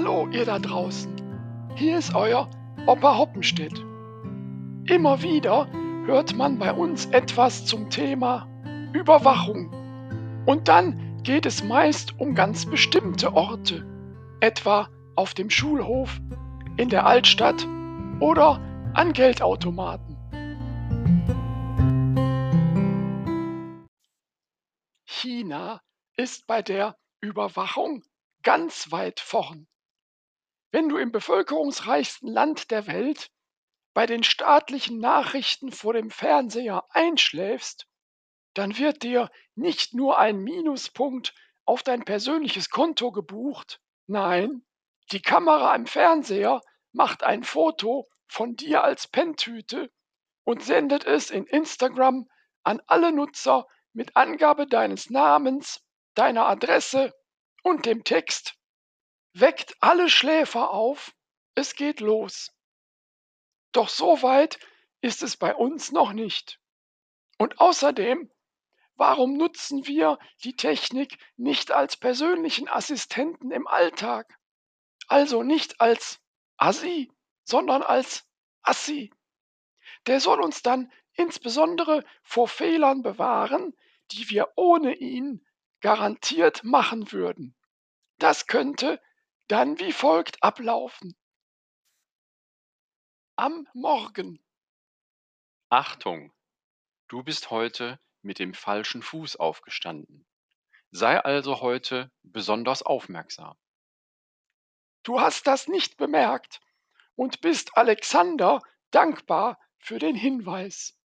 Hallo, 0.00 0.28
ihr 0.30 0.44
da 0.44 0.60
draußen. 0.60 1.12
Hier 1.74 1.98
ist 1.98 2.14
euer 2.14 2.48
Opa 2.86 3.18
Hoppenstedt. 3.18 3.84
Immer 4.86 5.22
wieder 5.22 5.66
hört 6.06 6.36
man 6.36 6.56
bei 6.60 6.72
uns 6.72 7.06
etwas 7.06 7.66
zum 7.66 7.90
Thema 7.90 8.46
Überwachung. 8.92 9.72
Und 10.46 10.68
dann 10.68 11.20
geht 11.24 11.46
es 11.46 11.64
meist 11.64 12.14
um 12.20 12.36
ganz 12.36 12.64
bestimmte 12.64 13.34
Orte, 13.34 13.84
etwa 14.38 14.88
auf 15.16 15.34
dem 15.34 15.50
Schulhof, 15.50 16.20
in 16.76 16.90
der 16.90 17.04
Altstadt 17.04 17.66
oder 18.20 18.60
an 18.94 19.12
Geldautomaten. 19.12 20.16
China 25.04 25.80
ist 26.16 26.46
bei 26.46 26.62
der 26.62 26.96
Überwachung 27.20 28.04
ganz 28.44 28.92
weit 28.92 29.18
vorn. 29.18 29.66
Wenn 30.70 30.90
du 30.90 30.98
im 30.98 31.12
bevölkerungsreichsten 31.12 32.28
Land 32.28 32.70
der 32.70 32.86
Welt 32.86 33.30
bei 33.94 34.04
den 34.04 34.22
staatlichen 34.22 34.98
Nachrichten 34.98 35.72
vor 35.72 35.94
dem 35.94 36.10
Fernseher 36.10 36.84
einschläfst, 36.90 37.86
dann 38.54 38.76
wird 38.76 39.02
dir 39.02 39.30
nicht 39.54 39.94
nur 39.94 40.18
ein 40.18 40.38
Minuspunkt 40.38 41.34
auf 41.64 41.82
dein 41.82 42.04
persönliches 42.04 42.68
Konto 42.70 43.12
gebucht, 43.12 43.80
nein, 44.06 44.64
die 45.10 45.22
Kamera 45.22 45.74
im 45.74 45.86
Fernseher 45.86 46.60
macht 46.92 47.22
ein 47.22 47.44
Foto 47.44 48.06
von 48.26 48.54
dir 48.56 48.84
als 48.84 49.06
Penntüte 49.08 49.90
und 50.44 50.62
sendet 50.62 51.06
es 51.06 51.30
in 51.30 51.46
Instagram 51.46 52.28
an 52.62 52.82
alle 52.86 53.12
Nutzer 53.12 53.66
mit 53.94 54.16
Angabe 54.16 54.66
deines 54.66 55.08
Namens, 55.08 55.82
deiner 56.14 56.46
Adresse 56.46 57.14
und 57.62 57.86
dem 57.86 58.04
Text 58.04 58.57
Weckt 59.32 59.76
alle 59.80 60.08
Schläfer 60.08 60.70
auf, 60.70 61.14
es 61.54 61.74
geht 61.74 62.00
los. 62.00 62.52
Doch 63.72 63.88
so 63.88 64.22
weit 64.22 64.58
ist 65.00 65.22
es 65.22 65.36
bei 65.36 65.54
uns 65.54 65.92
noch 65.92 66.12
nicht. 66.12 66.60
Und 67.38 67.60
außerdem, 67.60 68.30
warum 68.96 69.36
nutzen 69.36 69.86
wir 69.86 70.18
die 70.42 70.56
Technik 70.56 71.18
nicht 71.36 71.70
als 71.70 71.96
persönlichen 71.96 72.68
Assistenten 72.68 73.50
im 73.50 73.66
Alltag? 73.66 74.38
Also 75.06 75.42
nicht 75.42 75.80
als 75.80 76.20
Assi, 76.56 77.12
sondern 77.44 77.82
als 77.82 78.26
Assi. 78.62 79.12
Der 80.06 80.20
soll 80.20 80.40
uns 80.40 80.62
dann 80.62 80.92
insbesondere 81.12 82.04
vor 82.22 82.48
Fehlern 82.48 83.02
bewahren, 83.02 83.76
die 84.10 84.30
wir 84.30 84.52
ohne 84.56 84.94
ihn 84.94 85.46
garantiert 85.80 86.64
machen 86.64 87.12
würden. 87.12 87.54
Das 88.18 88.46
könnte 88.46 89.00
dann 89.48 89.78
wie 89.78 89.92
folgt 89.92 90.42
ablaufen. 90.42 91.16
Am 93.36 93.66
Morgen. 93.72 94.44
Achtung, 95.70 96.32
du 97.08 97.22
bist 97.22 97.50
heute 97.50 97.98
mit 98.20 98.38
dem 98.38 98.52
falschen 98.52 99.02
Fuß 99.02 99.36
aufgestanden. 99.36 100.26
Sei 100.90 101.18
also 101.18 101.60
heute 101.60 102.10
besonders 102.22 102.82
aufmerksam. 102.82 103.56
Du 105.02 105.20
hast 105.20 105.46
das 105.46 105.66
nicht 105.66 105.96
bemerkt 105.96 106.60
und 107.14 107.40
bist 107.40 107.76
Alexander 107.76 108.60
dankbar 108.90 109.58
für 109.78 109.98
den 109.98 110.14
Hinweis. 110.14 110.98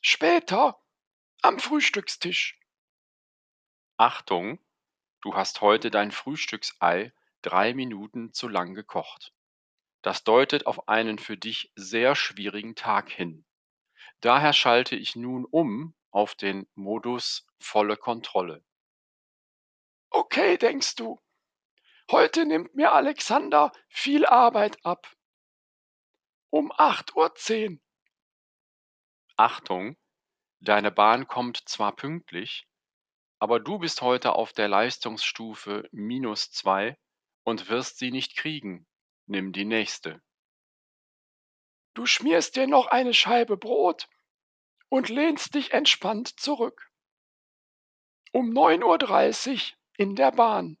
Später 0.00 0.80
am 1.42 1.60
Frühstückstisch. 1.60 2.58
Achtung, 3.98 4.58
du 5.20 5.34
hast 5.34 5.60
heute 5.60 5.92
dein 5.92 6.10
Frühstücksei 6.10 7.12
drei 7.42 7.74
Minuten 7.74 8.32
zu 8.32 8.48
lang 8.48 8.74
gekocht. 8.74 9.32
Das 10.02 10.24
deutet 10.24 10.66
auf 10.66 10.88
einen 10.88 11.18
für 11.18 11.36
dich 11.36 11.72
sehr 11.76 12.14
schwierigen 12.14 12.74
Tag 12.74 13.10
hin. 13.10 13.44
Daher 14.20 14.52
schalte 14.52 14.96
ich 14.96 15.16
nun 15.16 15.44
um 15.44 15.94
auf 16.10 16.34
den 16.34 16.68
Modus 16.74 17.46
volle 17.58 17.96
Kontrolle. 17.96 18.64
Okay, 20.10 20.58
denkst 20.58 20.96
du. 20.96 21.20
Heute 22.10 22.44
nimmt 22.44 22.74
mir 22.74 22.92
Alexander 22.92 23.72
viel 23.88 24.26
Arbeit 24.26 24.84
ab. 24.84 25.10
Um 26.50 26.70
8.10 26.72 27.70
Uhr. 27.72 27.78
Achtung, 29.36 29.96
deine 30.60 30.90
Bahn 30.90 31.26
kommt 31.26 31.68
zwar 31.68 31.96
pünktlich, 31.96 32.68
aber 33.38 33.58
du 33.58 33.78
bist 33.78 34.02
heute 34.02 34.34
auf 34.34 34.52
der 34.52 34.68
Leistungsstufe 34.68 35.88
minus 35.90 36.50
zwei 36.50 36.98
und 37.44 37.68
wirst 37.68 37.98
sie 37.98 38.10
nicht 38.10 38.36
kriegen. 38.36 38.86
Nimm 39.26 39.52
die 39.52 39.64
nächste. 39.64 40.22
Du 41.94 42.06
schmierst 42.06 42.56
dir 42.56 42.66
noch 42.66 42.86
eine 42.86 43.14
Scheibe 43.14 43.56
Brot 43.56 44.08
und 44.88 45.08
lehnst 45.08 45.54
dich 45.54 45.72
entspannt 45.72 46.40
zurück. 46.40 46.90
Um 48.32 48.50
9.30 48.50 49.72
Uhr 49.72 49.78
in 49.96 50.16
der 50.16 50.32
Bahn. 50.32 50.78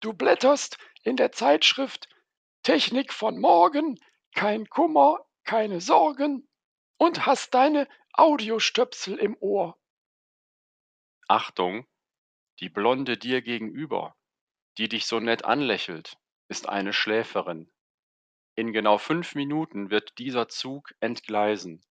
Du 0.00 0.12
blätterst 0.12 0.78
in 1.02 1.16
der 1.16 1.32
Zeitschrift 1.32 2.08
Technik 2.62 3.12
von 3.12 3.40
morgen, 3.40 3.98
kein 4.34 4.68
Kummer, 4.68 5.26
keine 5.44 5.80
Sorgen 5.80 6.48
und 6.98 7.26
hast 7.26 7.54
deine 7.54 7.88
Audiostöpsel 8.12 9.18
im 9.18 9.36
Ohr. 9.40 9.78
Achtung, 11.28 11.86
die 12.60 12.68
Blonde 12.68 13.16
dir 13.16 13.42
gegenüber 13.42 14.16
die 14.78 14.88
dich 14.88 15.06
so 15.06 15.20
nett 15.20 15.44
anlächelt, 15.44 16.16
ist 16.48 16.68
eine 16.68 16.92
Schläferin. 16.92 17.70
In 18.56 18.72
genau 18.72 18.98
fünf 18.98 19.34
Minuten 19.34 19.90
wird 19.90 20.18
dieser 20.18 20.48
Zug 20.48 20.94
entgleisen. 21.00 21.84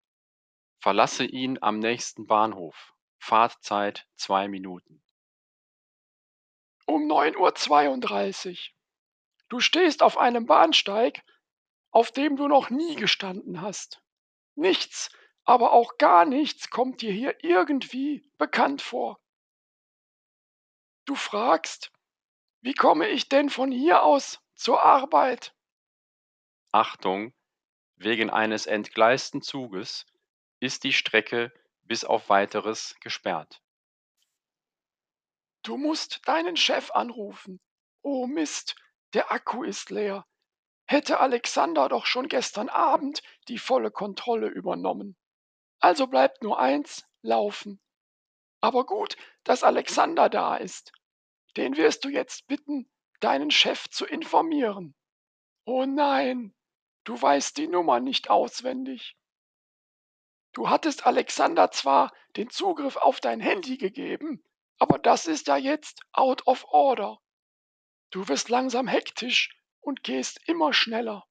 Verlasse 0.80 1.26
ihn 1.26 1.60
am 1.62 1.80
nächsten 1.80 2.28
Bahnhof. 2.28 2.94
Fahrtzeit 3.20 4.08
zwei 4.16 4.48
Minuten. 4.48 5.02
Um 6.86 7.10
9.32 7.10 8.50
Uhr. 8.50 8.58
Du 9.50 9.60
stehst 9.60 10.04
auf 10.04 10.18
einem 10.18 10.46
Bahnsteig, 10.46 11.24
auf 11.92 12.12
dem 12.12 12.36
du 12.36 12.48
noch 12.48 12.70
nie 12.70 12.96
gestanden 12.96 13.62
hast. 13.62 14.02
Nichts, 14.56 15.10
aber 15.46 15.72
auch 15.72 15.98
gar 15.98 16.26
nichts 16.26 16.70
kommt 16.70 17.02
dir 17.02 17.12
hier 17.12 17.44
irgendwie 17.44 18.30
bekannt 18.38 18.82
vor. 18.82 19.20
Du 21.06 21.16
fragst, 21.16 21.92
wie 22.64 22.74
komme 22.74 23.10
ich 23.10 23.28
denn 23.28 23.50
von 23.50 23.72
hier 23.72 24.04
aus 24.04 24.40
zur 24.56 24.82
Arbeit? 24.82 25.54
Achtung, 26.72 27.34
wegen 27.98 28.30
eines 28.30 28.66
entgleisten 28.68 29.42
Zuges 29.42 30.06
ist 30.62 30.86
die 30.86 30.94
Strecke 30.94 31.54
bis 31.84 32.06
auf 32.06 32.30
weiteres 32.30 32.96
gesperrt. 33.02 33.62
Du 35.62 35.76
musst 35.76 36.22
deinen 36.26 36.56
Chef 36.56 36.90
anrufen. 36.92 37.60
Oh 38.02 38.28
Mist, 38.28 38.76
der 39.14 39.30
Akku 39.32 39.64
ist 39.64 39.92
leer. 39.92 40.26
Hätte 40.86 41.20
Alexander 41.20 41.90
doch 41.90 42.06
schon 42.06 42.30
gestern 42.30 42.70
Abend 42.70 43.22
die 43.50 43.58
volle 43.58 43.92
Kontrolle 43.92 44.48
übernommen. 44.48 45.18
Also 45.80 46.08
bleibt 46.08 46.44
nur 46.44 46.60
eins, 46.60 47.06
laufen. 47.22 47.82
Aber 48.62 48.86
gut, 48.86 49.18
dass 49.44 49.64
Alexander 49.64 50.30
da 50.30 50.56
ist. 50.56 50.94
Den 51.58 51.78
wirst 51.78 52.04
du 52.06 52.10
jetzt 52.10 52.48
bitten, 52.48 52.90
deinen 53.20 53.52
Chef 53.52 53.90
zu 53.90 54.06
informieren. 54.06 54.96
Oh 55.66 55.86
nein, 55.86 56.54
du 57.04 57.20
weißt 57.22 57.58
die 57.58 57.68
Nummer 57.68 58.00
nicht 58.00 58.30
auswendig. 58.30 59.16
Du 60.54 60.70
hattest 60.70 61.06
Alexander 61.06 61.72
zwar 61.72 62.14
den 62.36 62.50
Zugriff 62.50 62.96
auf 62.98 63.20
dein 63.20 63.40
Handy 63.40 63.78
gegeben, 63.78 64.44
aber 64.78 65.00
das 65.00 65.26
ist 65.26 65.48
ja 65.48 65.58
jetzt 65.58 66.02
out 66.12 66.46
of 66.48 66.66
order. 66.66 67.20
Du 68.12 68.28
wirst 68.28 68.50
langsam 68.50 68.88
hektisch 68.88 69.50
und 69.80 70.04
gehst 70.04 70.40
immer 70.48 70.74
schneller. 70.74 71.26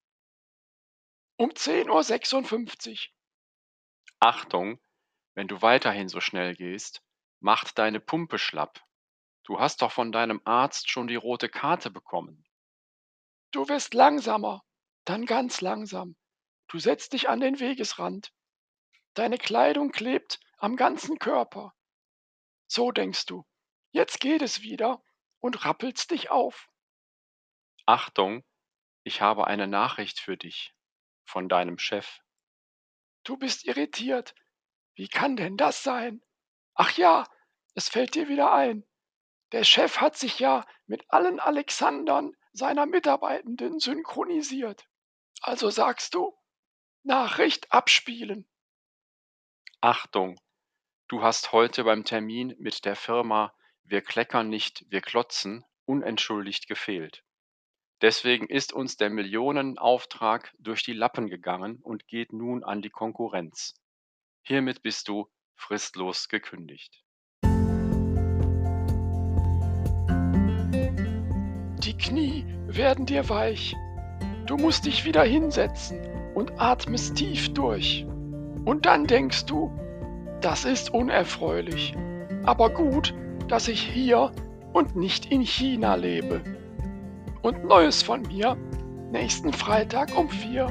Um 1.36 1.50
10.56 1.50 2.90
Uhr. 2.90 3.12
Achtung, 4.18 4.80
wenn 5.34 5.48
du 5.48 5.62
weiterhin 5.62 6.08
so 6.08 6.20
schnell 6.20 6.54
gehst, 6.54 7.02
macht 7.40 7.78
deine 7.78 8.00
Pumpe 8.00 8.38
schlapp. 8.38 8.84
Du 9.44 9.58
hast 9.58 9.82
doch 9.82 9.90
von 9.90 10.12
deinem 10.12 10.40
Arzt 10.44 10.90
schon 10.90 11.08
die 11.08 11.16
rote 11.16 11.48
Karte 11.48 11.90
bekommen. 11.90 12.44
Du 13.50 13.68
wirst 13.68 13.92
langsamer, 13.92 14.64
dann 15.04 15.26
ganz 15.26 15.60
langsam. 15.60 16.16
Du 16.68 16.78
setzt 16.78 17.12
dich 17.12 17.28
an 17.28 17.40
den 17.40 17.58
Wegesrand. 17.60 18.32
Deine 19.14 19.36
Kleidung 19.36 19.90
klebt 19.90 20.40
am 20.58 20.76
ganzen 20.76 21.18
Körper. 21.18 21.74
So 22.66 22.92
denkst 22.92 23.26
du, 23.26 23.44
jetzt 23.90 24.20
geht 24.20 24.42
es 24.42 24.62
wieder 24.62 25.02
und 25.40 25.64
rappelst 25.64 26.10
dich 26.12 26.30
auf. 26.30 26.70
Achtung, 27.84 28.44
ich 29.02 29.20
habe 29.20 29.48
eine 29.48 29.66
Nachricht 29.66 30.20
für 30.20 30.36
dich 30.36 30.74
von 31.24 31.48
deinem 31.48 31.78
Chef. 31.78 32.20
Du 33.24 33.36
bist 33.36 33.64
irritiert. 33.64 34.34
Wie 34.94 35.08
kann 35.08 35.36
denn 35.36 35.56
das 35.56 35.82
sein? 35.82 36.22
Ach 36.74 36.96
ja, 36.96 37.26
es 37.74 37.88
fällt 37.88 38.14
dir 38.14 38.28
wieder 38.28 38.52
ein. 38.52 38.86
Der 39.52 39.64
Chef 39.64 39.98
hat 39.98 40.16
sich 40.16 40.38
ja 40.38 40.66
mit 40.86 41.04
allen 41.10 41.38
Alexandern 41.38 42.34
seiner 42.52 42.86
Mitarbeitenden 42.86 43.78
synchronisiert. 43.78 44.88
Also 45.42 45.70
sagst 45.70 46.14
du, 46.14 46.34
Nachricht 47.02 47.70
abspielen. 47.72 48.48
Achtung, 49.80 50.40
du 51.08 51.22
hast 51.22 51.52
heute 51.52 51.84
beim 51.84 52.04
Termin 52.04 52.54
mit 52.58 52.84
der 52.84 52.96
Firma 52.96 53.54
Wir 53.84 54.00
kleckern 54.00 54.48
nicht, 54.48 54.84
wir 54.88 55.00
klotzen 55.00 55.64
unentschuldigt 55.84 56.68
gefehlt. 56.68 57.24
Deswegen 58.00 58.48
ist 58.48 58.72
uns 58.72 58.96
der 58.96 59.10
Millionenauftrag 59.10 60.54
durch 60.58 60.82
die 60.82 60.92
Lappen 60.92 61.28
gegangen 61.28 61.80
und 61.82 62.06
geht 62.06 62.32
nun 62.32 62.64
an 62.64 62.80
die 62.80 62.90
Konkurrenz. 62.90 63.74
Hiermit 64.42 64.82
bist 64.82 65.08
du 65.08 65.30
fristlos 65.54 66.28
gekündigt. 66.28 67.01
Knie 72.02 72.44
werden 72.66 73.06
dir 73.06 73.28
weich. 73.28 73.74
Du 74.46 74.56
musst 74.56 74.86
dich 74.86 75.04
wieder 75.04 75.22
hinsetzen 75.22 75.98
und 76.34 76.60
atmest 76.60 77.16
tief 77.16 77.54
durch. 77.54 78.06
Und 78.64 78.86
dann 78.86 79.06
denkst 79.06 79.46
du, 79.46 79.70
das 80.40 80.64
ist 80.64 80.92
unerfreulich, 80.92 81.94
aber 82.44 82.70
gut, 82.70 83.14
dass 83.48 83.68
ich 83.68 83.80
hier 83.80 84.32
und 84.72 84.96
nicht 84.96 85.26
in 85.26 85.42
China 85.42 85.94
lebe. 85.94 86.42
Und 87.42 87.64
Neues 87.64 88.02
von 88.02 88.22
mir 88.22 88.56
nächsten 89.10 89.52
Freitag 89.52 90.16
um 90.16 90.28
vier. 90.28 90.66